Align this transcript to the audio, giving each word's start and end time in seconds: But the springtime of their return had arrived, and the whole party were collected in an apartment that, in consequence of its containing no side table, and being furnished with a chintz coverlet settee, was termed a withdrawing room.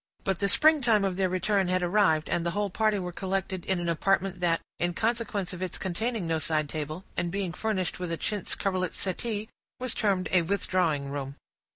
But 0.23 0.39
the 0.39 0.49
springtime 0.49 1.05
of 1.05 1.15
their 1.15 1.29
return 1.29 1.67
had 1.67 1.83
arrived, 1.83 2.27
and 2.27 2.43
the 2.43 2.49
whole 2.57 2.71
party 2.71 2.97
were 2.97 3.11
collected 3.11 3.63
in 3.65 3.79
an 3.79 3.87
apartment 3.87 4.39
that, 4.39 4.59
in 4.79 4.95
consequence 4.95 5.53
of 5.53 5.61
its 5.61 5.77
containing 5.77 6.25
no 6.25 6.39
side 6.39 6.69
table, 6.69 7.03
and 7.15 7.31
being 7.31 7.53
furnished 7.53 7.99
with 7.99 8.11
a 8.11 8.17
chintz 8.17 8.55
coverlet 8.55 8.95
settee, 8.95 9.47
was 9.79 9.93
termed 9.93 10.27
a 10.31 10.41
withdrawing 10.41 11.11
room. 11.11 11.35